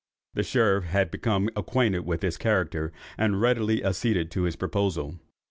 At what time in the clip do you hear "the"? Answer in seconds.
0.33-0.41